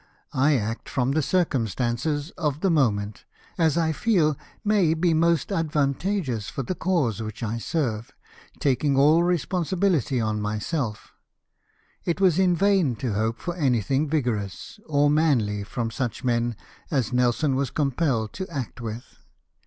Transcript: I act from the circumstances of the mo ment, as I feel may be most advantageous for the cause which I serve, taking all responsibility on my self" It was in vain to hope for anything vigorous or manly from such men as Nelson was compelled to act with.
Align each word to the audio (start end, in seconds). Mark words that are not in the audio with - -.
I 0.33 0.55
act 0.57 0.89
from 0.89 1.11
the 1.11 1.21
circumstances 1.21 2.31
of 2.31 2.61
the 2.61 2.71
mo 2.71 2.89
ment, 2.89 3.23
as 3.59 3.77
I 3.77 3.91
feel 3.91 4.35
may 4.65 4.95
be 4.95 5.13
most 5.13 5.51
advantageous 5.51 6.49
for 6.49 6.63
the 6.63 6.73
cause 6.73 7.21
which 7.21 7.43
I 7.43 7.59
serve, 7.59 8.11
taking 8.57 8.97
all 8.97 9.21
responsibility 9.21 10.19
on 10.19 10.41
my 10.41 10.57
self" 10.57 11.13
It 12.03 12.19
was 12.19 12.39
in 12.39 12.55
vain 12.55 12.95
to 12.95 13.13
hope 13.13 13.37
for 13.37 13.55
anything 13.55 14.09
vigorous 14.09 14.79
or 14.87 15.07
manly 15.07 15.63
from 15.63 15.91
such 15.91 16.23
men 16.23 16.55
as 16.89 17.13
Nelson 17.13 17.53
was 17.55 17.69
compelled 17.69 18.33
to 18.33 18.49
act 18.49 18.81
with. 18.81 19.05